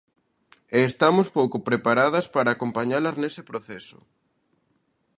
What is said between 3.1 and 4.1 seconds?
nese proceso.